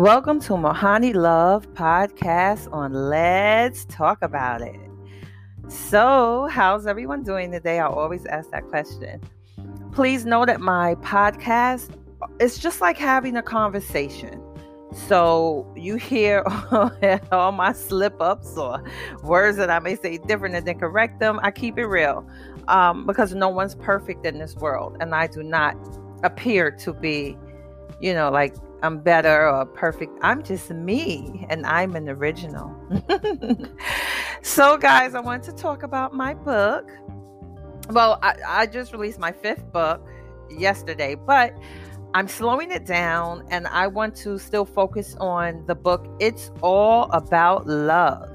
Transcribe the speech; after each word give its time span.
Welcome 0.00 0.40
to 0.40 0.54
Mohani 0.54 1.14
Love 1.14 1.70
Podcast 1.74 2.72
on 2.72 2.94
Let's 2.94 3.84
Talk 3.84 4.22
About 4.22 4.62
It. 4.62 4.80
So, 5.68 6.48
how's 6.50 6.86
everyone 6.86 7.22
doing 7.22 7.52
today? 7.52 7.80
I 7.80 7.86
always 7.86 8.24
ask 8.24 8.50
that 8.52 8.66
question. 8.68 9.20
Please 9.92 10.24
know 10.24 10.46
that 10.46 10.58
my 10.58 10.94
podcast 11.02 11.90
is 12.40 12.56
just 12.56 12.80
like 12.80 12.96
having 12.96 13.36
a 13.36 13.42
conversation. 13.42 14.42
So 15.06 15.70
you 15.76 15.96
hear 15.96 16.44
all 17.30 17.52
my 17.52 17.72
slip 17.74 18.18
ups 18.22 18.56
or 18.56 18.82
words 19.22 19.58
that 19.58 19.68
I 19.68 19.80
may 19.80 19.96
say 19.96 20.16
different 20.16 20.54
and 20.54 20.66
then 20.66 20.78
correct 20.78 21.20
them. 21.20 21.38
I 21.42 21.50
keep 21.50 21.76
it 21.76 21.84
real 21.84 22.26
um, 22.68 23.04
because 23.04 23.34
no 23.34 23.50
one's 23.50 23.74
perfect 23.74 24.24
in 24.24 24.38
this 24.38 24.56
world, 24.56 24.96
and 25.00 25.14
I 25.14 25.26
do 25.26 25.42
not 25.42 25.76
appear 26.24 26.70
to 26.70 26.94
be, 26.94 27.36
you 28.00 28.14
know, 28.14 28.30
like 28.30 28.54
I'm 28.82 29.00
better 29.00 29.48
or 29.48 29.66
perfect. 29.66 30.12
I'm 30.22 30.42
just 30.42 30.70
me, 30.70 31.46
and 31.50 31.66
I'm 31.66 31.96
an 31.96 32.08
original. 32.08 32.74
so, 34.42 34.76
guys, 34.76 35.14
I 35.14 35.20
want 35.20 35.42
to 35.44 35.52
talk 35.52 35.82
about 35.82 36.14
my 36.14 36.34
book. 36.34 36.90
Well, 37.90 38.18
I, 38.22 38.34
I 38.46 38.66
just 38.66 38.92
released 38.92 39.18
my 39.18 39.32
fifth 39.32 39.70
book 39.72 40.06
yesterday, 40.50 41.14
but 41.14 41.54
I'm 42.14 42.26
slowing 42.26 42.72
it 42.72 42.86
down 42.86 43.46
and 43.50 43.66
I 43.68 43.86
want 43.86 44.16
to 44.16 44.38
still 44.38 44.64
focus 44.64 45.16
on 45.20 45.64
the 45.66 45.74
book 45.74 46.06
It's 46.18 46.50
All 46.60 47.10
About 47.12 47.66
Love. 47.66 48.28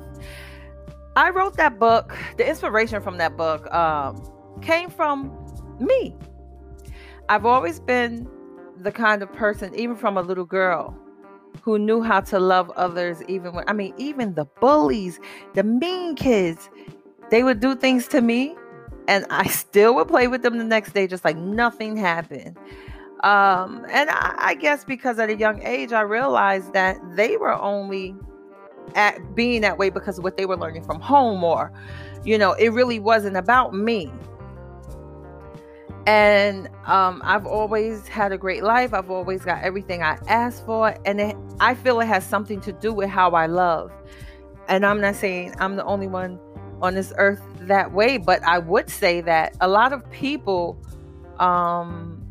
I 1.18 1.30
wrote 1.30 1.58
that 1.58 1.80
book, 1.80 2.16
the 2.38 2.48
inspiration 2.48 3.02
from 3.02 3.18
that 3.18 3.36
book 3.36 3.74
um, 3.74 4.22
came 4.62 4.90
from 4.90 5.32
me. 5.80 6.16
I've 7.28 7.46
always 7.46 7.80
been 7.80 8.30
the 8.82 8.92
kind 8.92 9.22
of 9.24 9.32
person, 9.34 9.74
even 9.76 9.96
from 9.96 10.18
a 10.18 10.22
little 10.22 10.46
girl, 10.46 10.96
who 11.62 11.80
knew 11.80 12.02
how 12.02 12.20
to 12.20 12.40
love 12.40 12.70
others, 12.72 13.22
even 13.28 13.54
when, 13.54 13.64
I 13.68 13.74
mean, 13.74 13.94
even 13.98 14.36
the 14.36 14.46
bullies, 14.46 15.20
the 15.54 15.64
mean 15.64 16.16
kids, 16.16 16.70
they 17.32 17.44
would 17.44 17.60
do 17.60 17.76
things 17.76 18.08
to 18.10 18.22
me 18.22 18.56
and 19.08 19.26
I 19.30 19.48
still 19.50 19.96
would 19.96 20.08
play 20.08 20.28
with 20.28 20.42
them 20.42 20.58
the 20.58 20.64
next 20.64 20.94
day, 20.94 21.08
just 21.08 21.26
like 21.26 21.38
nothing 21.38 21.96
happened. 21.98 22.58
Um, 23.24 23.86
and 23.90 24.10
I, 24.10 24.36
I 24.38 24.54
guess 24.56 24.84
because 24.84 25.18
at 25.20 25.30
a 25.30 25.36
young 25.36 25.62
age, 25.64 25.92
I 25.92 26.02
realized 26.02 26.74
that 26.74 26.98
they 27.16 27.38
were 27.38 27.54
only 27.54 28.16
at 28.94 29.36
being 29.36 29.62
that 29.62 29.78
way 29.78 29.90
because 29.90 30.18
of 30.18 30.24
what 30.24 30.38
they 30.38 30.46
were 30.46 30.58
learning 30.58 30.84
from 30.84 31.00
home, 31.00 31.44
or, 31.44 31.72
you 32.24 32.38
know, 32.38 32.54
it 32.54 32.70
really 32.70 33.00
wasn't 33.00 33.36
about 33.36 33.74
me. 33.74 34.12
And 36.06 36.70
um, 36.86 37.22
I've 37.24 37.48
always 37.48 38.08
had 38.08 38.32
a 38.32 38.38
great 38.38 38.64
life. 38.64 38.94
I've 38.94 39.10
always 39.10 39.44
got 39.44 39.64
everything 39.64 40.04
I 40.04 40.18
asked 40.28 40.66
for. 40.66 40.96
And 41.06 41.20
it, 41.20 41.36
I 41.60 41.74
feel 41.74 42.00
it 42.00 42.06
has 42.06 42.24
something 42.26 42.62
to 42.62 42.72
do 42.72 42.94
with 42.94 43.10
how 43.10 43.32
I 43.32 43.48
love. 43.48 43.92
And 44.68 44.86
I'm 44.86 45.02
not 45.02 45.16
saying 45.16 45.56
I'm 45.60 45.76
the 45.76 45.86
only 45.86 46.08
one 46.08 46.40
on 46.82 46.94
this 46.94 47.14
earth 47.18 47.42
that 47.62 47.92
way, 47.92 48.18
but 48.18 48.44
I 48.44 48.60
would 48.60 48.90
say 48.90 49.22
that 49.22 49.56
a 49.62 49.68
lot 49.68 49.94
of 49.94 50.10
people, 50.12 50.78
um, 51.40 52.22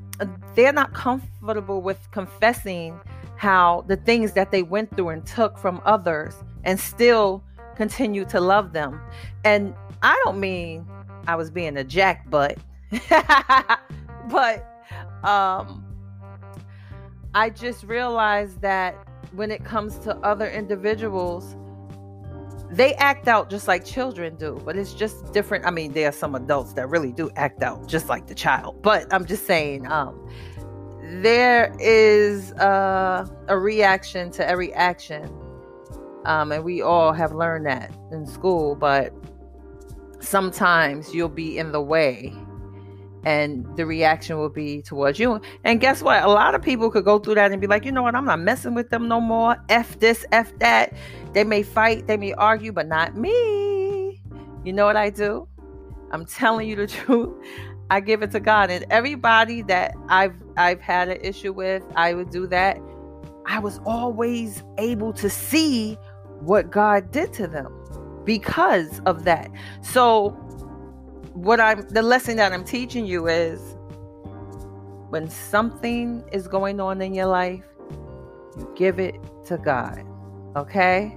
they're 0.54 0.72
not 0.72 0.92
comfortable 0.92 1.82
with 1.82 1.98
confessing 2.12 2.98
how 3.36 3.84
the 3.88 3.96
things 3.96 4.32
that 4.32 4.52
they 4.52 4.62
went 4.62 4.94
through 4.96 5.08
and 5.08 5.26
took 5.26 5.58
from 5.58 5.80
others 5.84 6.34
and 6.62 6.78
still 6.78 7.42
continue 7.74 8.24
to 8.26 8.40
love 8.40 8.72
them. 8.72 9.00
And 9.44 9.74
I 10.02 10.20
don't 10.24 10.38
mean 10.38 10.86
I 11.26 11.34
was 11.34 11.50
being 11.50 11.76
a 11.76 11.84
jackbutt, 11.84 12.58
but 14.30 14.66
um, 15.24 15.84
I 17.34 17.50
just 17.50 17.84
realized 17.84 18.60
that 18.60 18.94
when 19.32 19.50
it 19.50 19.64
comes 19.64 19.98
to 19.98 20.16
other 20.18 20.48
individuals, 20.48 21.56
they 22.70 22.94
act 22.94 23.28
out 23.28 23.50
just 23.50 23.68
like 23.68 23.84
children 23.84 24.36
do, 24.36 24.60
but 24.64 24.76
it's 24.76 24.94
just 24.94 25.32
different. 25.32 25.64
I 25.64 25.70
mean, 25.70 25.92
there 25.92 26.08
are 26.08 26.12
some 26.12 26.34
adults 26.34 26.72
that 26.74 26.88
really 26.88 27.12
do 27.12 27.30
act 27.36 27.62
out 27.62 27.86
just 27.88 28.08
like 28.08 28.26
the 28.26 28.34
child, 28.34 28.82
but 28.82 29.12
I'm 29.12 29.26
just 29.26 29.46
saying, 29.46 29.86
um, 29.86 30.28
there 31.22 31.74
is 31.78 32.52
uh, 32.52 33.26
a 33.48 33.58
reaction 33.58 34.30
to 34.32 34.46
every 34.46 34.72
action. 34.74 35.30
Um, 36.24 36.52
and 36.52 36.64
we 36.64 36.80
all 36.80 37.12
have 37.12 37.32
learned 37.32 37.66
that 37.66 37.92
in 38.10 38.26
school, 38.26 38.74
but 38.74 39.12
sometimes 40.20 41.14
you'll 41.14 41.28
be 41.28 41.58
in 41.58 41.70
the 41.72 41.82
way 41.82 42.32
and 43.24 43.66
the 43.76 43.86
reaction 43.86 44.38
will 44.38 44.50
be 44.50 44.82
towards 44.82 45.18
you. 45.18 45.40
And 45.64 45.80
guess 45.80 46.02
what? 46.02 46.22
A 46.22 46.28
lot 46.28 46.54
of 46.54 46.62
people 46.62 46.90
could 46.90 47.04
go 47.04 47.18
through 47.18 47.36
that 47.36 47.52
and 47.52 47.60
be 47.60 47.66
like, 47.66 47.84
you 47.84 47.92
know 47.92 48.02
what? 48.02 48.14
I'm 48.14 48.24
not 48.24 48.40
messing 48.40 48.74
with 48.74 48.90
them 48.90 49.08
no 49.08 49.20
more. 49.20 49.56
F 49.68 49.98
this, 49.98 50.24
F 50.32 50.56
that. 50.58 50.92
They 51.32 51.44
may 51.44 51.62
fight, 51.62 52.06
they 52.06 52.16
may 52.16 52.32
argue, 52.34 52.72
but 52.72 52.86
not 52.86 53.16
me. 53.16 54.22
You 54.64 54.72
know 54.72 54.86
what 54.86 54.96
I 54.96 55.10
do? 55.10 55.48
I'm 56.10 56.24
telling 56.24 56.68
you 56.68 56.76
the 56.76 56.86
truth. 56.88 57.34
I 57.90 58.00
give 58.00 58.22
it 58.22 58.30
to 58.32 58.40
God. 58.40 58.70
And 58.70 58.84
everybody 58.90 59.62
that 59.62 59.94
I've 60.08 60.34
I've 60.56 60.80
had 60.80 61.08
an 61.08 61.18
issue 61.20 61.52
with, 61.52 61.82
I 61.96 62.14
would 62.14 62.30
do 62.30 62.46
that. 62.48 62.78
I 63.46 63.58
was 63.58 63.80
always 63.84 64.62
able 64.78 65.12
to 65.14 65.28
see 65.28 65.98
what 66.40 66.70
God 66.70 67.10
did 67.10 67.32
to 67.34 67.46
them 67.46 67.72
because 68.24 69.00
of 69.06 69.24
that. 69.24 69.50
So 69.82 70.36
what 71.34 71.60
I'm 71.60 71.82
the 71.88 72.02
lesson 72.02 72.36
that 72.36 72.52
I'm 72.52 72.64
teaching 72.64 73.04
you 73.04 73.26
is 73.26 73.76
when 75.10 75.28
something 75.28 76.24
is 76.32 76.48
going 76.48 76.80
on 76.80 77.02
in 77.02 77.12
your 77.14 77.26
life, 77.26 77.64
you 78.56 78.72
give 78.76 78.98
it 78.98 79.16
to 79.46 79.58
God. 79.58 80.04
Okay? 80.56 81.16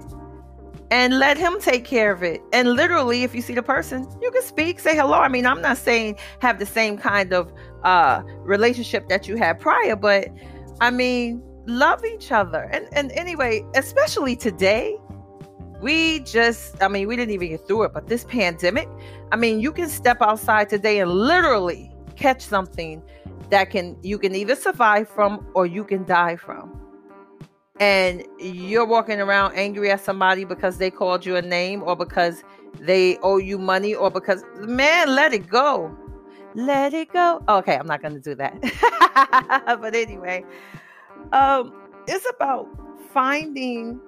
And 0.90 1.18
let 1.18 1.36
him 1.36 1.60
take 1.60 1.84
care 1.84 2.10
of 2.10 2.22
it. 2.22 2.40
And 2.52 2.72
literally, 2.72 3.22
if 3.22 3.34
you 3.34 3.42
see 3.42 3.54
the 3.54 3.62
person, 3.62 4.08
you 4.22 4.30
can 4.30 4.42
speak, 4.42 4.80
say 4.80 4.96
hello. 4.96 5.18
I 5.18 5.28
mean, 5.28 5.46
I'm 5.46 5.60
not 5.60 5.76
saying 5.76 6.16
have 6.40 6.58
the 6.58 6.66
same 6.66 6.98
kind 6.98 7.32
of 7.32 7.52
uh 7.84 8.22
relationship 8.38 9.08
that 9.08 9.28
you 9.28 9.36
had 9.36 9.60
prior, 9.60 9.94
but 9.94 10.28
I 10.80 10.90
mean, 10.90 11.42
love 11.66 12.04
each 12.04 12.32
other. 12.32 12.68
And 12.72 12.88
and 12.92 13.12
anyway, 13.12 13.64
especially 13.74 14.34
today, 14.34 14.96
we 15.80 16.20
just, 16.20 16.82
I 16.82 16.88
mean, 16.88 17.06
we 17.06 17.16
didn't 17.16 17.32
even 17.32 17.48
get 17.50 17.66
through 17.66 17.84
it, 17.84 17.92
but 17.92 18.08
this 18.08 18.24
pandemic, 18.24 18.88
I 19.30 19.36
mean, 19.36 19.60
you 19.60 19.72
can 19.72 19.88
step 19.88 20.20
outside 20.20 20.68
today 20.68 21.00
and 21.00 21.10
literally 21.10 21.92
catch 22.16 22.42
something 22.42 23.02
that 23.50 23.70
can, 23.70 23.96
you 24.02 24.18
can 24.18 24.34
either 24.34 24.56
survive 24.56 25.08
from 25.08 25.46
or 25.54 25.66
you 25.66 25.84
can 25.84 26.04
die 26.04 26.36
from. 26.36 26.80
And 27.80 28.24
you're 28.40 28.86
walking 28.86 29.20
around 29.20 29.54
angry 29.54 29.90
at 29.90 30.00
somebody 30.00 30.44
because 30.44 30.78
they 30.78 30.90
called 30.90 31.24
you 31.24 31.36
a 31.36 31.42
name 31.42 31.82
or 31.84 31.94
because 31.94 32.42
they 32.80 33.18
owe 33.18 33.38
you 33.38 33.56
money 33.56 33.94
or 33.94 34.10
because, 34.10 34.42
man, 34.56 35.14
let 35.14 35.32
it 35.32 35.48
go. 35.48 35.96
Let 36.54 36.92
it 36.92 37.12
go. 37.12 37.40
Okay, 37.48 37.76
I'm 37.76 37.86
not 37.86 38.02
to 38.02 38.18
do 38.18 38.34
that. 38.34 38.60
but 39.80 39.94
anyway, 39.94 40.44
um, 41.32 41.72
it's 42.08 42.26
about 42.28 42.66
finding 43.12 44.00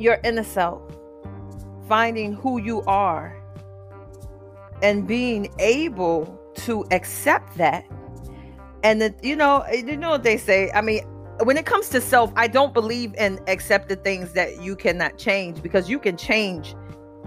your 0.00 0.18
inner 0.24 0.42
self, 0.42 0.82
finding 1.86 2.32
who 2.32 2.60
you 2.60 2.82
are, 2.82 3.36
and 4.82 5.06
being 5.06 5.52
able 5.58 6.40
to 6.54 6.84
accept 6.90 7.56
that. 7.58 7.84
And 8.82 9.00
that 9.02 9.22
you 9.22 9.36
know, 9.36 9.60
eh, 9.60 9.82
you 9.86 9.96
know 9.96 10.10
what 10.10 10.22
they 10.22 10.38
say. 10.38 10.70
I 10.72 10.80
mean, 10.80 11.04
when 11.44 11.56
it 11.56 11.66
comes 11.66 11.90
to 11.90 12.00
self, 12.00 12.32
I 12.34 12.48
don't 12.48 12.72
believe 12.72 13.14
in 13.14 13.38
accept 13.46 13.88
the 13.88 13.96
things 13.96 14.32
that 14.32 14.62
you 14.62 14.74
cannot 14.74 15.18
change 15.18 15.62
because 15.62 15.88
you 15.88 15.98
can 15.98 16.16
change 16.16 16.74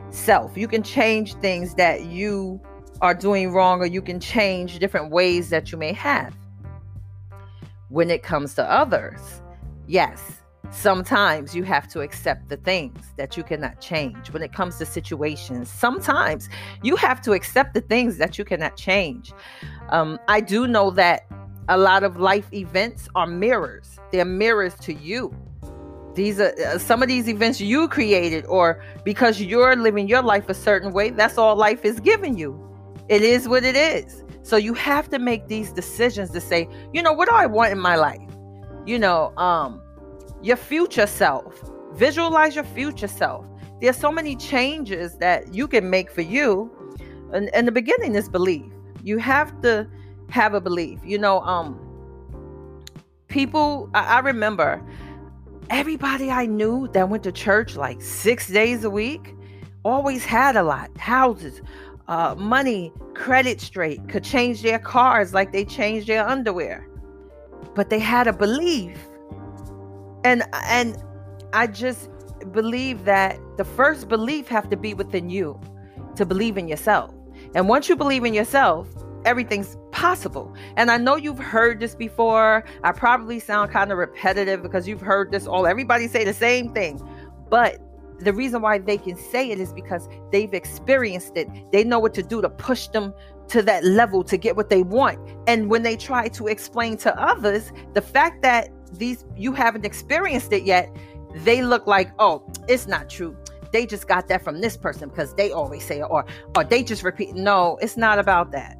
self. 0.09 0.57
You 0.57 0.67
can 0.67 0.81
change 0.81 1.35
things 1.35 1.75
that 1.75 2.05
you 2.05 2.59
are 3.01 3.13
doing 3.13 3.51
wrong, 3.51 3.81
or 3.81 3.85
you 3.85 4.01
can 4.01 4.19
change 4.19 4.79
different 4.79 5.11
ways 5.11 5.49
that 5.49 5.71
you 5.71 5.77
may 5.77 5.93
have. 5.93 6.35
When 7.89 8.09
it 8.09 8.23
comes 8.23 8.55
to 8.55 8.71
others, 8.71 9.41
yes, 9.87 10.42
Sometimes 10.73 11.55
you 11.55 11.61
have 11.63 11.87
to 11.89 12.01
accept 12.01 12.49
the 12.49 12.57
things 12.57 12.99
that 13.15 13.37
you 13.37 13.43
cannot 13.43 13.79
change 13.79 14.31
when 14.31 14.41
it 14.41 14.53
comes 14.53 14.79
to 14.79 14.87
situations. 14.87 15.69
Sometimes 15.69 16.49
you 16.81 16.95
have 16.95 17.21
to 17.21 17.33
accept 17.33 17.75
the 17.75 17.81
things 17.81 18.17
that 18.17 18.39
you 18.39 18.43
cannot 18.43 18.75
change. 18.75 19.33
Um, 19.89 20.19
I 20.27 20.41
do 20.41 20.65
know 20.67 20.89
that 20.89 21.27
a 21.69 21.77
lot 21.77 22.03
of 22.03 22.17
life 22.17 22.51
events 22.51 23.07
are 23.13 23.27
mirrors, 23.27 23.99
they're 24.11 24.25
mirrors 24.25 24.73
to 24.79 24.93
you. 24.93 25.31
These 26.15 26.39
are 26.39 26.53
uh, 26.65 26.79
some 26.79 27.03
of 27.03 27.07
these 27.07 27.29
events 27.29 27.61
you 27.61 27.87
created, 27.87 28.43
or 28.47 28.83
because 29.05 29.39
you're 29.39 29.75
living 29.75 30.07
your 30.07 30.23
life 30.23 30.49
a 30.49 30.55
certain 30.55 30.91
way, 30.91 31.11
that's 31.11 31.37
all 31.37 31.55
life 31.55 31.85
is 31.85 31.99
giving 31.99 32.35
you. 32.35 32.59
It 33.09 33.21
is 33.21 33.47
what 33.47 33.63
it 33.63 33.75
is. 33.75 34.23
So 34.41 34.57
you 34.57 34.73
have 34.73 35.07
to 35.09 35.19
make 35.19 35.47
these 35.47 35.71
decisions 35.71 36.31
to 36.31 36.41
say, 36.41 36.67
you 36.93 37.03
know, 37.03 37.13
what 37.13 37.29
do 37.29 37.35
I 37.35 37.45
want 37.45 37.71
in 37.71 37.79
my 37.79 37.95
life? 37.95 38.19
You 38.87 38.97
know, 38.97 39.35
um, 39.37 39.82
your 40.43 40.57
future 40.57 41.07
self. 41.07 41.63
Visualize 41.93 42.55
your 42.55 42.65
future 42.65 43.07
self. 43.07 43.45
There's 43.81 43.97
so 43.97 44.11
many 44.11 44.35
changes 44.35 45.17
that 45.17 45.53
you 45.53 45.67
can 45.67 45.89
make 45.89 46.11
for 46.11 46.21
you. 46.21 46.71
And, 47.33 47.49
and 47.55 47.67
the 47.67 47.71
beginning 47.71 48.15
is 48.15 48.29
belief. 48.29 48.65
You 49.03 49.17
have 49.17 49.59
to 49.61 49.87
have 50.29 50.53
a 50.53 50.61
belief. 50.61 50.99
You 51.03 51.17
know, 51.17 51.41
um, 51.41 51.79
people, 53.27 53.89
I, 53.93 54.17
I 54.17 54.19
remember 54.19 54.81
everybody 55.69 56.29
I 56.29 56.45
knew 56.45 56.87
that 56.89 57.09
went 57.09 57.23
to 57.23 57.31
church 57.31 57.75
like 57.75 58.01
six 58.01 58.47
days 58.47 58.83
a 58.83 58.89
week 58.89 59.35
always 59.83 60.23
had 60.23 60.55
a 60.55 60.63
lot 60.63 60.95
houses, 60.97 61.61
uh, 62.07 62.35
money, 62.37 62.91
credit 63.13 63.61
straight, 63.61 64.07
could 64.09 64.23
change 64.23 64.61
their 64.61 64.79
cars 64.79 65.33
like 65.33 65.51
they 65.51 65.65
changed 65.65 66.07
their 66.07 66.27
underwear. 66.27 66.87
But 67.75 67.89
they 67.89 67.99
had 67.99 68.27
a 68.27 68.33
belief. 68.33 68.97
And 70.23 70.43
and 70.65 70.97
I 71.53 71.67
just 71.67 72.09
believe 72.51 73.05
that 73.05 73.39
the 73.57 73.63
first 73.63 74.07
belief 74.07 74.47
have 74.47 74.69
to 74.69 74.77
be 74.77 74.93
within 74.93 75.29
you 75.29 75.59
to 76.15 76.25
believe 76.25 76.57
in 76.57 76.67
yourself. 76.67 77.13
And 77.55 77.69
once 77.69 77.89
you 77.89 77.95
believe 77.95 78.23
in 78.25 78.33
yourself, 78.33 78.87
everything's 79.25 79.77
possible. 79.91 80.53
And 80.75 80.91
I 80.91 80.97
know 80.97 81.15
you've 81.15 81.39
heard 81.39 81.79
this 81.79 81.95
before. 81.95 82.63
I 82.83 82.91
probably 82.91 83.39
sound 83.39 83.71
kind 83.71 83.91
of 83.91 83.97
repetitive 83.97 84.61
because 84.61 84.87
you've 84.87 85.01
heard 85.01 85.31
this 85.31 85.47
all 85.47 85.65
everybody 85.65 86.07
say 86.07 86.23
the 86.23 86.33
same 86.33 86.73
thing. 86.73 87.01
But 87.49 87.79
the 88.19 88.33
reason 88.33 88.61
why 88.61 88.77
they 88.77 88.97
can 88.97 89.15
say 89.17 89.49
it 89.49 89.59
is 89.59 89.73
because 89.73 90.07
they've 90.31 90.53
experienced 90.53 91.35
it. 91.35 91.49
They 91.71 91.83
know 91.83 91.99
what 91.99 92.13
to 92.15 92.23
do 92.23 92.41
to 92.41 92.49
push 92.49 92.87
them 92.87 93.13
to 93.49 93.61
that 93.63 93.83
level 93.83 94.23
to 94.23 94.37
get 94.37 94.55
what 94.55 94.69
they 94.69 94.83
want. 94.83 95.19
And 95.47 95.69
when 95.69 95.83
they 95.83 95.97
try 95.97 96.29
to 96.29 96.47
explain 96.47 96.97
to 96.97 97.21
others, 97.21 97.71
the 97.93 98.01
fact 98.01 98.41
that 98.43 98.69
these 98.97 99.25
you 99.37 99.53
haven't 99.53 99.85
experienced 99.85 100.53
it 100.53 100.63
yet, 100.63 100.95
they 101.35 101.63
look 101.63 101.87
like, 101.87 102.11
"Oh, 102.19 102.43
it's 102.67 102.87
not 102.87 103.09
true." 103.09 103.35
They 103.71 103.85
just 103.85 104.07
got 104.07 104.27
that 104.27 104.43
from 104.43 104.61
this 104.61 104.77
person 104.77 105.09
because 105.09 105.33
they 105.33 105.51
always 105.51 105.83
say 105.83 105.99
it 105.99 106.07
or 106.09 106.25
or 106.55 106.63
they 106.63 106.83
just 106.83 107.03
repeat. 107.03 107.35
No, 107.35 107.77
it's 107.81 107.97
not 107.97 108.19
about 108.19 108.51
that. 108.51 108.77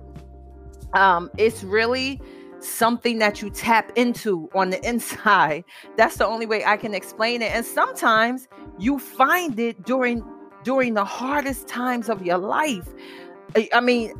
Um 0.93 1.31
it's 1.37 1.63
really 1.63 2.21
something 2.59 3.19
that 3.19 3.41
you 3.41 3.49
tap 3.49 3.91
into 3.95 4.49
on 4.55 4.69
the 4.69 4.87
inside. 4.89 5.63
That's 5.97 6.17
the 6.17 6.25
only 6.25 6.45
way 6.45 6.63
I 6.63 6.77
can 6.77 6.93
explain 6.93 7.41
it. 7.41 7.51
And 7.53 7.65
sometimes 7.65 8.47
you 8.79 8.99
find 8.99 9.59
it 9.59 9.83
during 9.83 10.23
during 10.63 10.93
the 10.93 11.05
hardest 11.05 11.67
times 11.67 12.09
of 12.09 12.25
your 12.25 12.37
life. 12.37 12.87
I 13.73 13.81
mean, 13.81 14.13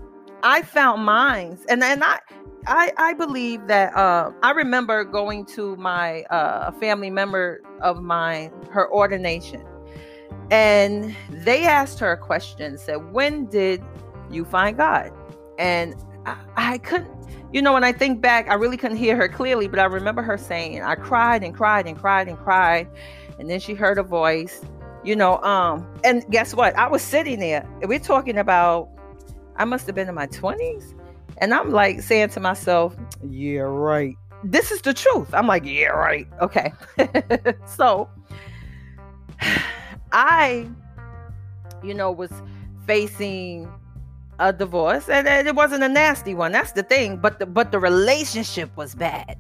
I 0.44 0.62
found 0.62 1.06
mines, 1.06 1.66
and 1.70 1.84
and 1.84 2.04
I. 2.04 2.20
I, 2.66 2.92
I 2.98 3.14
believe 3.14 3.68
that 3.68 3.96
uh, 3.96 4.32
I 4.42 4.52
remember 4.52 5.04
going 5.04 5.46
to 5.48 5.76
my 5.76 6.24
uh, 6.24 6.72
family 6.74 7.10
member 7.10 7.62
of 7.82 8.02
mine, 8.02 8.52
her 8.72 8.92
ordination, 8.92 9.66
and 10.52 11.16
they 11.30 11.66
asked 11.66 12.00
her 12.00 12.12
a 12.12 12.18
question. 12.18 12.78
Said, 12.78 13.12
"When 13.12 13.46
did 13.48 13.84
you 14.32 14.46
find 14.46 14.78
God?" 14.78 15.12
And 15.58 15.96
I, 16.26 16.38
I 16.56 16.78
couldn't 16.80 17.24
you 17.54 17.62
know, 17.62 17.74
when 17.74 17.84
I 17.84 17.92
think 17.92 18.20
back, 18.20 18.50
I 18.50 18.56
really 18.56 18.78
couldn't 18.78 18.98
hear 18.98 19.16
her 19.16 19.30
clearly, 19.30 19.68
but 19.68 19.78
I 19.78 19.86
remember 19.86 20.24
her 20.24 20.40
saying, 20.40 20.82
I 20.82 20.96
cried 20.96 21.44
and 21.44 21.54
cried 21.54 21.86
and 21.86 21.96
cried 21.96 22.28
and 22.28 22.36
cried. 22.36 22.88
And 23.38 23.48
then 23.48 23.60
she 23.60 23.76
heard 23.76 24.00
a 24.00 24.04
voice, 24.04 24.62
you 25.04 25.16
know, 25.16 25.38
um, 25.44 25.88
and 26.04 26.26
guess 26.32 26.56
what? 26.56 26.76
I 26.76 26.88
was 26.88 27.04
sitting 27.04 27.40
there. 27.40 27.70
We're 27.84 28.00
talking 28.00 28.40
about, 28.40 28.90
I 29.56 29.66
must 29.66 29.86
have 29.86 29.94
been 29.94 30.10
in 30.10 30.16
my 30.16 30.26
20s. 30.26 30.96
And 31.40 31.54
I'm 31.54 31.72
like 31.72 32.02
saying 32.02 32.30
to 32.30 32.40
myself, 32.40 32.96
yeah, 33.28 33.62
right. 33.62 34.16
This 34.44 34.72
is 34.72 34.82
the 34.82 34.94
truth. 34.94 35.34
I'm 35.34 35.48
like, 35.48 35.66
yeah, 35.66 35.88
right. 35.88 36.28
Okay. 36.42 36.74
so 37.66 38.10
I, 40.12 40.68
you 41.82 41.94
know, 41.94 42.12
was 42.12 42.32
facing 42.86 43.72
a 44.40 44.52
divorce 44.52 45.10
and 45.10 45.28
it 45.28 45.56
wasn't 45.56 45.84
a 45.84 45.88
nasty 45.88 46.34
one 46.34 46.52
that's 46.52 46.72
the 46.72 46.84
thing 46.84 47.18
but 47.18 47.40
the 47.40 47.46
but 47.46 47.72
the 47.72 47.80
relationship 47.80 48.76
was 48.76 48.96
bad 48.96 49.38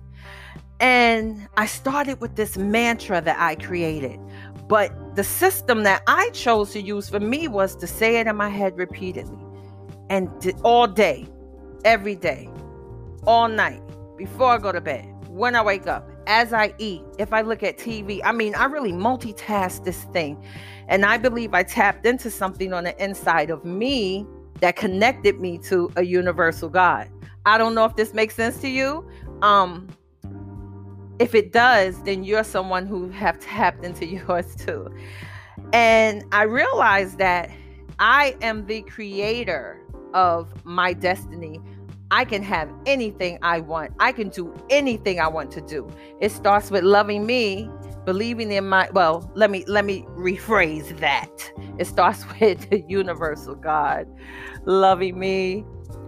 and 0.79 1.47
i 1.57 1.65
started 1.65 2.21
with 2.21 2.35
this 2.35 2.57
mantra 2.57 3.19
that 3.19 3.37
i 3.39 3.55
created 3.55 4.19
but 4.67 4.91
the 5.15 5.23
system 5.23 5.83
that 5.83 6.03
i 6.07 6.29
chose 6.29 6.71
to 6.71 6.81
use 6.81 7.09
for 7.09 7.19
me 7.19 7.47
was 7.47 7.75
to 7.75 7.87
say 7.87 8.17
it 8.17 8.27
in 8.27 8.35
my 8.35 8.49
head 8.49 8.77
repeatedly 8.77 9.37
and 10.09 10.29
all 10.63 10.87
day 10.87 11.27
every 11.85 12.15
day 12.15 12.49
all 13.25 13.47
night 13.47 13.81
before 14.17 14.49
i 14.51 14.57
go 14.57 14.71
to 14.71 14.81
bed 14.81 15.05
when 15.29 15.55
i 15.55 15.61
wake 15.61 15.87
up 15.87 16.09
as 16.27 16.53
i 16.53 16.73
eat 16.77 17.01
if 17.17 17.33
i 17.33 17.41
look 17.41 17.63
at 17.63 17.77
tv 17.77 18.21
i 18.23 18.31
mean 18.31 18.53
i 18.55 18.65
really 18.65 18.91
multitask 18.91 19.83
this 19.83 20.03
thing 20.05 20.41
and 20.87 21.05
i 21.05 21.17
believe 21.17 21.53
i 21.53 21.63
tapped 21.63 22.05
into 22.05 22.29
something 22.29 22.73
on 22.73 22.83
the 22.83 23.03
inside 23.03 23.49
of 23.49 23.65
me 23.65 24.25
that 24.63 24.77
connected 24.77 25.41
me 25.41 25.57
to 25.57 25.91
a 25.97 26.03
universal 26.03 26.69
God. 26.69 27.09
I 27.45 27.57
don't 27.57 27.75
know 27.75 27.83
if 27.83 27.97
this 27.97 28.13
makes 28.13 28.33
sense 28.33 28.61
to 28.61 28.69
you. 28.69 29.05
Um, 29.41 29.89
if 31.19 31.35
it 31.35 31.51
does, 31.51 32.01
then 32.03 32.23
you're 32.23 32.45
someone 32.45 32.87
who 32.87 33.09
have 33.09 33.39
tapped 33.39 33.83
into 33.83 34.05
yours 34.27 34.55
too. 34.55 34.89
And 35.73 36.23
I 36.31 36.43
realized 36.43 37.17
that 37.17 37.51
I 37.99 38.37
am 38.41 38.65
the 38.65 38.83
creator 38.83 39.81
of 40.13 40.65
my 40.65 40.93
destiny. 40.93 41.59
I 42.13 42.25
can 42.25 42.43
have 42.43 42.71
anything 42.85 43.39
I 43.41 43.59
want. 43.59 43.93
I 43.99 44.11
can 44.11 44.29
do 44.29 44.53
anything 44.69 45.19
I 45.19 45.27
want 45.27 45.49
to 45.53 45.61
do. 45.61 45.89
It 46.21 46.31
starts 46.31 46.69
with 46.69 46.83
loving 46.83 47.25
me 47.25 47.67
believing 48.05 48.51
in 48.51 48.67
my 48.67 48.87
well 48.91 49.31
let 49.33 49.49
me 49.49 49.63
let 49.65 49.83
me 49.83 50.05
rephrase 50.09 50.99
that. 50.99 51.51
It 51.79 51.85
starts 51.85 52.23
with 52.39 52.69
the 52.69 52.81
universal 52.87 53.55
god 53.55 54.07
loving 54.65 55.17
me 55.17 55.65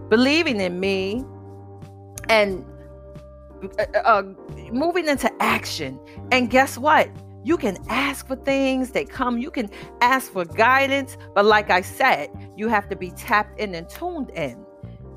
believing 0.08 0.60
in 0.60 0.78
me 0.78 1.24
and 2.28 2.64
uh, 3.76 3.86
uh, 3.96 3.98
uh, 3.98 4.22
moving 4.70 5.08
into 5.08 5.28
action. 5.42 5.98
And 6.30 6.50
guess 6.50 6.78
what? 6.78 7.10
You 7.42 7.56
can 7.56 7.78
ask 7.88 8.28
for 8.28 8.36
things 8.36 8.92
they 8.92 9.04
come. 9.04 9.38
You 9.38 9.50
can 9.50 9.70
ask 10.00 10.32
for 10.32 10.44
guidance. 10.44 11.16
But 11.34 11.46
like 11.46 11.68
i 11.70 11.80
said 11.80 12.30
you 12.56 12.68
have 12.68 12.88
to 12.90 12.94
be 12.94 13.10
tapped 13.10 13.58
in 13.58 13.74
and 13.74 13.88
tuned 13.88 14.30
in 14.30 14.64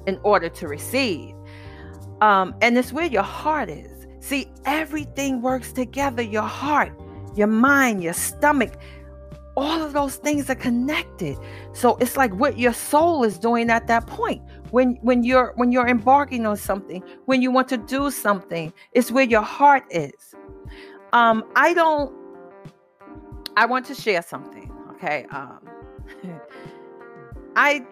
in 0.09 0.19
order 0.23 0.49
to 0.49 0.67
receive 0.67 1.33
um, 2.21 2.53
and 2.61 2.77
it's 2.77 2.91
where 2.91 3.05
your 3.05 3.23
heart 3.23 3.69
is 3.69 3.99
See, 4.19 4.51
everything 4.65 5.41
works 5.41 5.71
together 5.71 6.21
your 6.21 6.43
heart, 6.43 6.91
your 7.35 7.47
mind, 7.47 8.03
your 8.03 8.13
stomach. 8.13 8.73
All 9.55 9.81
of 9.81 9.93
those 9.93 10.17
things 10.17 10.49
are 10.49 10.55
connected. 10.55 11.37
So 11.73 11.95
it's 11.97 12.15
like 12.15 12.33
what 12.33 12.57
your 12.57 12.73
soul 12.73 13.23
is 13.23 13.37
doing 13.37 13.69
at 13.69 13.87
that 13.87 14.07
point. 14.07 14.41
When 14.71 14.99
when 15.01 15.23
you're 15.23 15.53
when 15.55 15.71
you're 15.71 15.87
embarking 15.87 16.45
on 16.45 16.57
something, 16.57 17.03
when 17.25 17.41
you 17.41 17.51
want 17.51 17.67
to 17.69 17.77
do 17.77 18.11
something, 18.11 18.71
it's 18.91 19.11
where 19.11 19.25
your 19.25 19.41
heart 19.41 19.83
is. 19.89 20.35
Um, 21.11 21.43
I 21.55 21.73
don't 21.73 22.13
I 23.57 23.65
want 23.65 23.85
to 23.87 23.95
share 23.95 24.21
something, 24.21 24.71
okay? 24.91 25.25
Um 25.31 25.59
I 27.55 27.85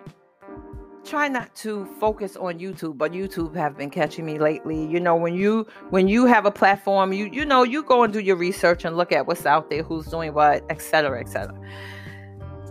try 1.07 1.27
not 1.27 1.53
to 1.55 1.85
focus 1.99 2.35
on 2.35 2.59
YouTube, 2.59 2.97
but 2.97 3.11
YouTube 3.11 3.55
have 3.55 3.77
been 3.77 3.89
catching 3.89 4.25
me 4.25 4.37
lately. 4.37 4.85
You 4.85 4.99
know, 4.99 5.15
when 5.15 5.33
you 5.33 5.65
when 5.89 6.07
you 6.07 6.25
have 6.25 6.45
a 6.45 6.51
platform, 6.51 7.13
you 7.13 7.29
you 7.31 7.45
know, 7.45 7.63
you 7.63 7.83
go 7.83 8.03
and 8.03 8.11
do 8.11 8.19
your 8.19 8.35
research 8.35 8.85
and 8.85 8.97
look 8.97 9.11
at 9.11 9.25
what's 9.27 9.45
out 9.45 9.69
there, 9.69 9.83
who's 9.83 10.07
doing 10.07 10.33
what, 10.33 10.63
etc., 10.69 11.19
etc. 11.19 11.57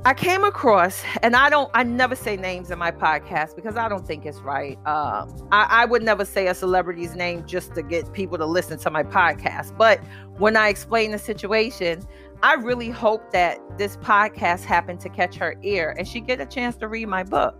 I 0.04 0.14
came 0.14 0.44
across, 0.44 1.02
and 1.24 1.34
I 1.34 1.50
don't, 1.50 1.68
I 1.74 1.82
never 1.82 2.14
say 2.14 2.36
names 2.36 2.70
in 2.70 2.78
my 2.78 2.92
podcast 2.92 3.56
because 3.56 3.76
I 3.76 3.88
don't 3.88 4.06
think 4.06 4.24
it's 4.24 4.38
right. 4.38 4.78
Uh, 4.86 5.26
I, 5.50 5.66
I 5.68 5.84
would 5.84 6.04
never 6.04 6.24
say 6.24 6.46
a 6.46 6.54
celebrity's 6.54 7.16
name 7.16 7.44
just 7.44 7.74
to 7.74 7.82
get 7.82 8.12
people 8.12 8.38
to 8.38 8.46
listen 8.46 8.78
to 8.78 8.90
my 8.90 9.02
podcast. 9.02 9.76
But 9.76 9.98
when 10.38 10.56
I 10.56 10.68
explain 10.68 11.10
the 11.10 11.18
situation, 11.18 12.06
I 12.44 12.54
really 12.54 12.88
hope 12.88 13.32
that 13.32 13.58
this 13.78 13.96
podcast 13.96 14.62
happened 14.62 15.00
to 15.00 15.08
catch 15.08 15.34
her 15.38 15.56
ear 15.62 15.96
and 15.98 16.06
she 16.06 16.20
get 16.20 16.40
a 16.40 16.46
chance 16.46 16.76
to 16.76 16.86
read 16.86 17.08
my 17.08 17.24
book. 17.24 17.58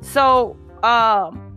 So, 0.00 0.56
um, 0.82 1.50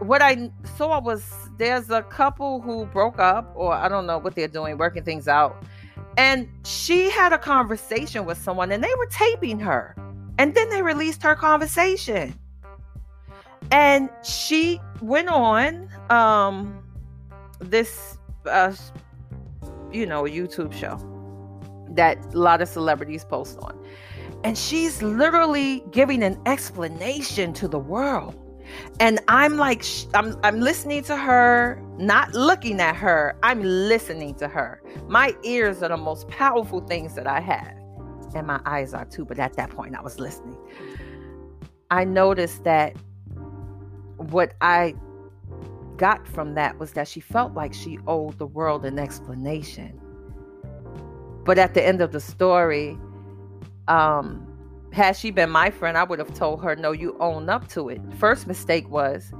what 0.00 0.22
I 0.22 0.50
saw 0.76 1.00
was 1.00 1.24
there's 1.58 1.90
a 1.90 2.02
couple 2.02 2.60
who 2.60 2.86
broke 2.86 3.18
up, 3.18 3.50
or 3.54 3.72
I 3.72 3.88
don't 3.88 4.06
know 4.06 4.18
what 4.18 4.34
they're 4.34 4.48
doing, 4.48 4.76
working 4.76 5.02
things 5.02 5.28
out. 5.28 5.64
And 6.16 6.48
she 6.64 7.10
had 7.10 7.32
a 7.32 7.38
conversation 7.38 8.24
with 8.24 8.38
someone 8.38 8.72
and 8.72 8.82
they 8.82 8.94
were 8.98 9.06
taping 9.06 9.58
her. 9.60 9.94
And 10.38 10.54
then 10.54 10.68
they 10.70 10.82
released 10.82 11.22
her 11.22 11.34
conversation. 11.34 12.38
And 13.70 14.10
she 14.22 14.80
went 15.00 15.28
on 15.28 15.88
um, 16.10 16.82
this, 17.58 18.18
uh, 18.46 18.74
you 19.90 20.06
know, 20.06 20.22
YouTube 20.24 20.72
show 20.72 20.98
that 21.90 22.18
a 22.34 22.38
lot 22.38 22.62
of 22.62 22.68
celebrities 22.68 23.24
post 23.24 23.58
on. 23.60 23.82
And 24.44 24.58
she's 24.58 25.02
literally 25.02 25.84
giving 25.92 26.22
an 26.22 26.40
explanation 26.46 27.52
to 27.54 27.68
the 27.68 27.78
world. 27.80 28.36
And 29.00 29.20
I'm 29.28 29.56
like, 29.58 29.84
I'm, 30.14 30.36
I'm 30.44 30.60
listening 30.60 31.04
to 31.04 31.16
her, 31.16 31.82
not 31.98 32.34
looking 32.34 32.80
at 32.80 32.96
her. 32.96 33.38
I'm 33.42 33.62
listening 33.62 34.34
to 34.36 34.48
her. 34.48 34.82
My 35.08 35.34
ears 35.44 35.82
are 35.82 35.90
the 35.90 35.98
most 35.98 36.28
powerful 36.28 36.80
things 36.80 37.14
that 37.16 37.26
I 37.26 37.40
have. 37.40 37.74
And 38.34 38.46
my 38.46 38.60
eyes 38.66 38.94
are 38.94 39.06
too. 39.06 39.24
But 39.24 39.38
at 39.40 39.54
that 39.54 39.70
point, 39.70 39.96
I 39.96 40.02
was 40.02 40.20
listening. 40.20 40.58
I 41.90 42.04
noticed 42.04 42.64
that 42.64 42.96
what 44.18 44.54
I 44.62 44.94
got 45.96 46.26
from 46.28 46.54
that 46.54 46.78
was 46.78 46.92
that 46.94 47.08
she 47.08 47.20
felt 47.20 47.54
like 47.54 47.74
she 47.74 47.98
owed 48.06 48.38
the 48.38 48.46
world 48.46 48.84
an 48.86 48.98
explanation 48.98 49.98
But 51.44 51.58
at 51.58 51.74
the 51.74 51.86
end 51.86 52.02
of 52.02 52.12
the 52.12 52.20
story, 52.20 52.98
um, 53.88 54.46
had 54.92 55.16
she 55.16 55.30
been 55.30 55.50
my 55.50 55.70
friend, 55.70 55.98
I 55.98 56.04
would 56.04 56.18
have 56.18 56.34
told 56.34 56.62
her, 56.62 56.74
no, 56.76 56.92
you 56.92 57.16
own 57.20 57.48
up 57.48 57.68
to 57.68 57.88
it. 57.88 58.00
First 58.18 58.46
mistake 58.46 58.88
was 58.88 59.32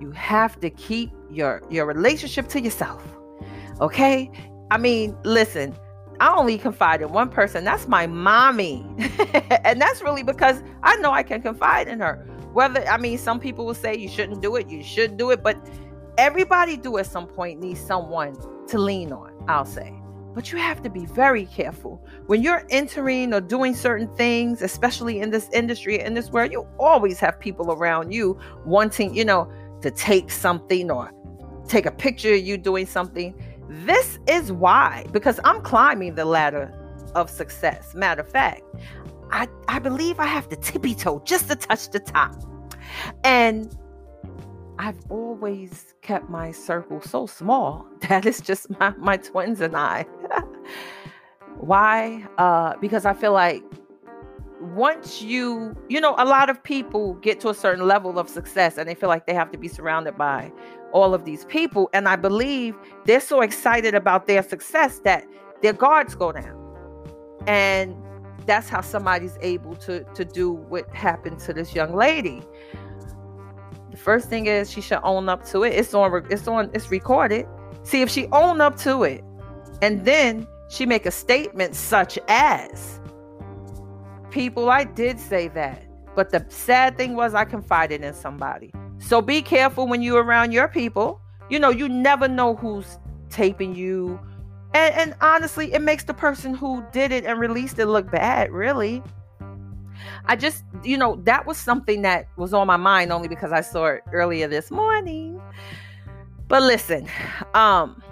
you 0.00 0.10
have 0.10 0.58
to 0.60 0.70
keep 0.70 1.10
your 1.30 1.62
your 1.70 1.86
relationship 1.86 2.48
to 2.48 2.60
yourself. 2.60 3.02
Okay? 3.80 4.30
I 4.70 4.78
mean, 4.78 5.16
listen, 5.24 5.74
I 6.20 6.34
only 6.34 6.58
confide 6.58 7.02
in 7.02 7.12
one 7.12 7.28
person. 7.28 7.64
That's 7.64 7.86
my 7.88 8.06
mommy. 8.06 8.84
and 9.64 9.80
that's 9.80 10.02
really 10.02 10.22
because 10.22 10.62
I 10.82 10.96
know 10.96 11.12
I 11.12 11.22
can 11.22 11.42
confide 11.42 11.88
in 11.88 12.00
her. 12.00 12.26
Whether 12.52 12.86
I 12.88 12.96
mean 12.96 13.18
some 13.18 13.38
people 13.38 13.66
will 13.66 13.74
say 13.74 13.96
you 13.96 14.08
shouldn't 14.08 14.40
do 14.40 14.56
it, 14.56 14.68
you 14.68 14.82
should 14.82 15.16
do 15.16 15.30
it, 15.30 15.42
but 15.42 15.56
everybody 16.18 16.76
do 16.76 16.96
at 16.96 17.06
some 17.06 17.26
point 17.26 17.60
needs 17.60 17.80
someone 17.80 18.34
to 18.68 18.78
lean 18.78 19.12
on, 19.12 19.32
I'll 19.46 19.66
say. 19.66 19.94
But 20.36 20.52
you 20.52 20.58
have 20.58 20.82
to 20.82 20.90
be 20.90 21.06
very 21.06 21.46
careful. 21.46 22.06
When 22.26 22.42
you're 22.42 22.66
entering 22.68 23.32
or 23.32 23.40
doing 23.40 23.74
certain 23.74 24.14
things, 24.16 24.60
especially 24.60 25.18
in 25.20 25.30
this 25.30 25.48
industry, 25.50 25.98
in 25.98 26.12
this 26.12 26.30
world, 26.30 26.52
you 26.52 26.66
always 26.78 27.18
have 27.20 27.40
people 27.40 27.72
around 27.72 28.12
you 28.12 28.38
wanting, 28.66 29.14
you 29.14 29.24
know, 29.24 29.50
to 29.80 29.90
take 29.90 30.30
something 30.30 30.90
or 30.90 31.10
take 31.66 31.86
a 31.86 31.90
picture 31.90 32.34
of 32.34 32.40
you 32.40 32.58
doing 32.58 32.84
something. 32.84 33.34
This 33.70 34.18
is 34.28 34.52
why, 34.52 35.06
because 35.10 35.40
I'm 35.42 35.62
climbing 35.62 36.16
the 36.16 36.26
ladder 36.26 36.70
of 37.14 37.30
success. 37.30 37.94
Matter 37.94 38.20
of 38.20 38.28
fact, 38.28 38.60
I, 39.30 39.48
I 39.68 39.78
believe 39.78 40.20
I 40.20 40.26
have 40.26 40.50
to 40.50 40.56
tippy 40.56 40.94
toe 40.94 41.22
just 41.24 41.48
to 41.48 41.56
touch 41.56 41.88
the 41.88 42.00
top. 42.00 42.36
And 43.24 43.74
I've 44.86 45.10
always 45.10 45.94
kept 46.00 46.30
my 46.30 46.52
circle 46.52 47.00
so 47.00 47.26
small 47.26 47.88
that 48.08 48.24
it's 48.24 48.40
just 48.40 48.70
my, 48.78 48.90
my 48.90 49.16
twins 49.16 49.60
and 49.60 49.76
I. 49.76 50.06
Why? 51.58 52.24
Uh, 52.38 52.74
because 52.80 53.04
I 53.04 53.12
feel 53.12 53.32
like 53.32 53.64
once 54.60 55.20
you, 55.20 55.76
you 55.88 56.00
know, 56.00 56.14
a 56.18 56.24
lot 56.24 56.48
of 56.48 56.62
people 56.62 57.14
get 57.14 57.40
to 57.40 57.48
a 57.48 57.54
certain 57.54 57.84
level 57.84 58.16
of 58.16 58.28
success 58.28 58.78
and 58.78 58.88
they 58.88 58.94
feel 58.94 59.08
like 59.08 59.26
they 59.26 59.34
have 59.34 59.50
to 59.50 59.58
be 59.58 59.66
surrounded 59.66 60.16
by 60.16 60.52
all 60.92 61.14
of 61.14 61.24
these 61.24 61.44
people. 61.46 61.90
And 61.92 62.08
I 62.08 62.14
believe 62.14 62.76
they're 63.06 63.18
so 63.18 63.40
excited 63.40 63.96
about 63.96 64.28
their 64.28 64.44
success 64.44 65.00
that 65.00 65.26
their 65.62 65.72
guards 65.72 66.14
go 66.14 66.30
down. 66.30 66.56
And 67.48 67.96
that's 68.46 68.68
how 68.68 68.82
somebody's 68.82 69.36
able 69.40 69.74
to 69.74 70.04
to 70.14 70.24
do 70.24 70.52
what 70.52 70.88
happened 70.94 71.40
to 71.40 71.52
this 71.52 71.74
young 71.74 71.92
lady. 71.92 72.40
First 74.06 74.28
thing 74.28 74.46
is 74.46 74.70
she 74.70 74.80
should 74.80 75.00
own 75.02 75.28
up 75.28 75.44
to 75.46 75.64
it. 75.64 75.74
It's 75.74 75.92
on 75.92 76.24
it's 76.30 76.46
on 76.46 76.70
it's 76.72 76.92
recorded. 76.92 77.44
See 77.82 78.02
if 78.02 78.08
she 78.08 78.28
own 78.30 78.60
up 78.60 78.76
to 78.82 79.02
it 79.02 79.24
and 79.82 80.04
then 80.04 80.46
she 80.68 80.86
make 80.86 81.06
a 81.06 81.10
statement 81.10 81.74
such 81.74 82.16
as 82.28 83.00
people 84.30 84.70
I 84.70 84.84
did 84.84 85.18
say 85.18 85.48
that. 85.48 85.82
But 86.14 86.30
the 86.30 86.46
sad 86.48 86.96
thing 86.96 87.16
was 87.16 87.34
I 87.34 87.44
confided 87.46 88.04
in 88.04 88.14
somebody. 88.14 88.72
So 88.98 89.20
be 89.20 89.42
careful 89.42 89.88
when 89.88 90.02
you're 90.02 90.22
around 90.22 90.52
your 90.52 90.68
people. 90.68 91.20
You 91.50 91.58
know, 91.58 91.70
you 91.70 91.88
never 91.88 92.28
know 92.28 92.54
who's 92.54 93.00
taping 93.28 93.74
you. 93.74 94.20
And, 94.72 94.94
and 94.94 95.14
honestly, 95.20 95.74
it 95.74 95.82
makes 95.82 96.04
the 96.04 96.14
person 96.14 96.54
who 96.54 96.84
did 96.92 97.10
it 97.10 97.24
and 97.24 97.40
released 97.40 97.80
it 97.80 97.86
look 97.86 98.08
bad, 98.12 98.52
really. 98.52 99.02
I 100.26 100.36
just, 100.36 100.64
you 100.82 100.96
know, 100.96 101.16
that 101.24 101.46
was 101.46 101.56
something 101.56 102.02
that 102.02 102.28
was 102.36 102.52
on 102.52 102.66
my 102.66 102.76
mind 102.76 103.12
only 103.12 103.28
because 103.28 103.52
I 103.52 103.60
saw 103.60 103.86
it 103.86 104.02
earlier 104.12 104.48
this 104.48 104.70
morning. 104.70 105.40
But 106.48 106.62
listen, 106.62 107.08
um, 107.54 108.02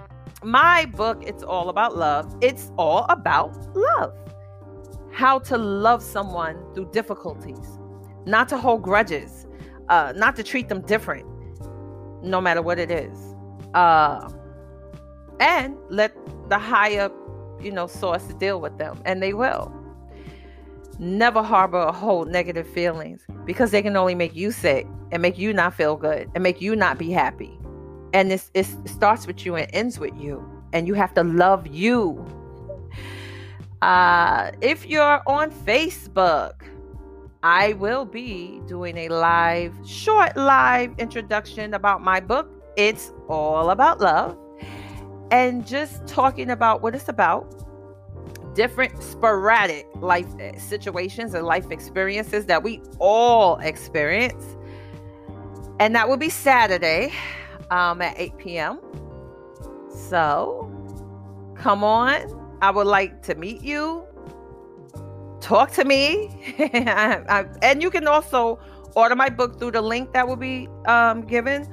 my 0.42 0.86
book, 0.86 1.22
it's 1.24 1.42
all 1.42 1.68
about 1.68 1.96
love. 1.96 2.34
It's 2.40 2.70
all 2.76 3.06
about 3.08 3.54
love. 3.76 4.14
How 5.12 5.38
to 5.40 5.56
love 5.56 6.02
someone 6.02 6.56
through 6.74 6.90
difficulties, 6.90 7.78
not 8.26 8.48
to 8.48 8.58
hold 8.58 8.82
grudges, 8.82 9.46
uh, 9.88 10.12
not 10.16 10.36
to 10.36 10.42
treat 10.42 10.68
them 10.68 10.82
different, 10.82 11.26
no 12.22 12.40
matter 12.40 12.62
what 12.62 12.78
it 12.78 12.90
is. 12.90 13.16
Uh, 13.74 14.28
and 15.40 15.76
let 15.88 16.14
the 16.48 16.58
higher, 16.58 17.10
you 17.60 17.70
know, 17.70 17.86
source 17.86 18.24
deal 18.38 18.60
with 18.60 18.76
them, 18.78 19.00
and 19.04 19.22
they 19.22 19.34
will. 19.34 19.72
Never 20.98 21.42
harbor 21.42 21.82
or 21.82 21.92
hold 21.92 22.28
negative 22.28 22.68
feelings 22.68 23.26
because 23.44 23.70
they 23.70 23.82
can 23.82 23.96
only 23.96 24.14
make 24.14 24.34
you 24.34 24.52
sick 24.52 24.86
and 25.12 25.20
make 25.22 25.38
you 25.38 25.52
not 25.52 25.74
feel 25.74 25.96
good 25.96 26.30
and 26.34 26.42
make 26.42 26.60
you 26.60 26.76
not 26.76 26.98
be 26.98 27.10
happy. 27.10 27.58
And 28.12 28.30
this 28.30 28.50
it 28.54 28.66
starts 28.88 29.26
with 29.26 29.44
you 29.44 29.56
and 29.56 29.68
ends 29.74 29.98
with 29.98 30.14
you, 30.16 30.44
and 30.72 30.86
you 30.86 30.94
have 30.94 31.14
to 31.14 31.24
love 31.24 31.66
you. 31.66 32.24
Uh, 33.82 34.52
if 34.60 34.86
you're 34.86 35.20
on 35.26 35.50
Facebook, 35.50 36.62
I 37.42 37.74
will 37.74 38.04
be 38.04 38.60
doing 38.66 38.96
a 38.96 39.08
live, 39.08 39.74
short 39.84 40.36
live 40.36 40.94
introduction 40.98 41.74
about 41.74 42.02
my 42.02 42.20
book. 42.20 42.48
It's 42.76 43.12
all 43.28 43.70
about 43.70 44.00
love 44.00 44.38
and 45.30 45.66
just 45.66 46.06
talking 46.06 46.50
about 46.50 46.82
what 46.82 46.94
it's 46.94 47.08
about 47.08 47.63
different 48.54 49.02
sporadic 49.02 49.86
life 49.96 50.28
eh, 50.40 50.56
situations 50.58 51.34
and 51.34 51.44
life 51.44 51.70
experiences 51.70 52.46
that 52.46 52.62
we 52.62 52.80
all 52.98 53.58
experience. 53.58 54.56
And 55.80 55.94
that 55.94 56.08
will 56.08 56.16
be 56.16 56.30
Saturday 56.30 57.12
um, 57.70 58.00
at 58.00 58.18
8 58.18 58.38
p.m. 58.38 58.80
So 59.90 60.70
come 61.56 61.84
on. 61.84 62.58
I 62.62 62.70
would 62.70 62.86
like 62.86 63.22
to 63.22 63.34
meet 63.34 63.62
you. 63.62 64.04
Talk 65.40 65.72
to 65.72 65.84
me. 65.84 66.30
And 67.62 67.82
you 67.82 67.90
can 67.90 68.06
also 68.06 68.58
order 68.94 69.16
my 69.16 69.28
book 69.28 69.58
through 69.58 69.72
the 69.72 69.82
link 69.82 70.12
that 70.12 70.26
will 70.26 70.36
be 70.36 70.68
um, 70.86 71.22
given. 71.22 71.68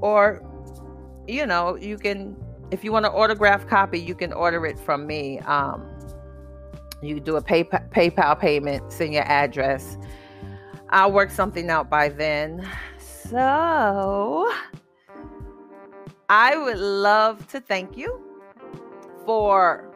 Or, 0.00 0.42
you 1.26 1.46
know, 1.46 1.76
you 1.76 1.96
can, 1.96 2.36
if 2.70 2.84
you 2.84 2.92
want 2.92 3.06
an 3.06 3.12
autograph 3.12 3.66
copy, 3.66 4.00
you 4.00 4.14
can 4.14 4.32
order 4.32 4.66
it 4.66 4.78
from 4.78 5.06
me. 5.06 5.38
Um, 5.40 5.93
you 7.02 7.20
do 7.20 7.36
a 7.36 7.42
PayPal, 7.42 7.88
PayPal 7.90 8.38
payment, 8.38 8.92
send 8.92 9.14
your 9.14 9.24
address. 9.24 9.98
I'll 10.90 11.12
work 11.12 11.30
something 11.30 11.70
out 11.70 11.90
by 11.90 12.08
then. 12.08 12.66
So, 12.98 14.50
I 16.28 16.56
would 16.56 16.78
love 16.78 17.46
to 17.48 17.60
thank 17.60 17.96
you 17.96 18.20
for 19.24 19.93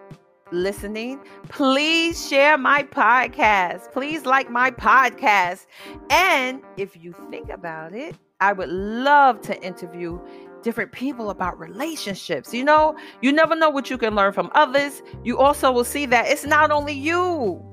listening. 0.51 1.21
Please 1.49 2.29
share 2.29 2.59
my 2.59 2.83
podcast. 2.83 3.93
Please 3.93 4.27
like 4.27 4.51
my 4.51 4.71
podcast. 4.71 5.67
And 6.11 6.63
if 6.77 6.97
you 7.03 7.15
think 7.31 7.51
about 7.51 7.95
it, 7.95 8.17
I 8.41 8.53
would 8.53 8.69
love 8.69 9.41
to 9.43 9.63
interview 9.63 10.21
different 10.63 10.93
people 10.93 11.31
about 11.31 11.59
relationships. 11.59 12.53
You 12.53 12.65
know, 12.65 12.97
you 13.23 13.33
never 13.33 13.55
know 13.55 13.71
what 13.71 13.91
you 13.91 13.99
can 13.99 14.15
learn 14.15 14.33
from 14.33 14.51
others. 14.55 15.03
You 15.25 15.39
also 15.39 15.73
will 15.73 15.85
see 15.85 16.07
that 16.07 16.29
it's 16.29 16.45
not 16.45 16.71
only 16.71 16.93
you. 16.93 17.65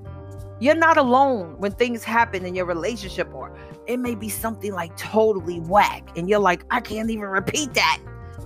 You're 0.59 0.75
not 0.75 0.97
alone 0.97 1.57
when 1.59 1.73
things 1.73 2.03
happen 2.03 2.45
in 2.45 2.55
your 2.55 2.65
relationship, 2.65 3.33
or 3.33 3.57
it 3.87 3.97
may 3.97 4.15
be 4.15 4.29
something 4.29 4.71
like 4.71 4.95
totally 4.95 5.59
whack, 5.59 6.07
and 6.15 6.29
you're 6.29 6.39
like, 6.39 6.63
I 6.71 6.79
can't 6.79 7.09
even 7.09 7.25
repeat 7.25 7.73
that. 7.73 7.99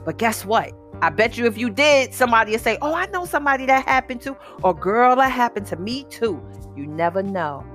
But 0.05 0.17
guess 0.17 0.43
what? 0.43 0.73
I 1.01 1.09
bet 1.09 1.37
you 1.37 1.45
if 1.45 1.57
you 1.57 1.69
did, 1.69 2.13
somebody 2.13 2.51
would 2.51 2.61
say, 2.61 2.77
Oh, 2.81 2.93
I 2.93 3.05
know 3.07 3.25
somebody 3.25 3.65
that 3.67 3.85
happened 3.85 4.21
to, 4.21 4.35
or 4.63 4.73
girl, 4.73 5.15
that 5.15 5.31
happened 5.31 5.65
to 5.67 5.77
me 5.77 6.03
too. 6.09 6.41
You 6.75 6.87
never 6.87 7.23
know, 7.23 7.65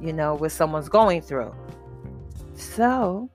you 0.00 0.12
know, 0.12 0.34
what 0.34 0.52
someone's 0.52 0.88
going 0.88 1.22
through. 1.22 1.54
So, 2.54 3.30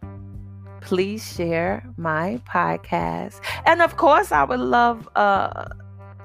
please 0.81 1.33
share 1.33 1.83
my 1.98 2.39
podcast. 2.48 3.39
And 3.65 3.81
of 3.81 3.98
course, 3.98 4.31
I 4.31 4.43
would 4.43 4.60
love 4.60 5.10
uh, 5.15 5.69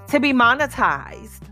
to 0.09 0.21
be 0.21 0.33
monetized. 0.33 1.43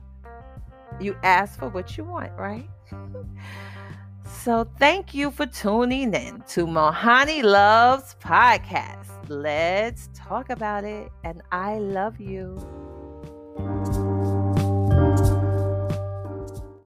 You 1.01 1.17
ask 1.23 1.59
for 1.59 1.69
what 1.69 1.97
you 1.97 2.05
want, 2.05 2.33
right? 2.39 2.69
so 4.27 4.69
thank 4.79 5.15
you 5.15 5.31
for 5.31 5.47
tuning 5.47 6.15
in 6.15 6.43
to 6.49 6.67
Mohani 6.67 7.43
Loves 7.43 8.17
Podcast. 8.21 9.14
Let's 9.29 10.11
talk 10.15 10.51
about 10.51 10.85
it. 10.85 11.11
And 11.25 11.43
I 11.51 11.79
love 11.79 12.21
you. 12.21 12.59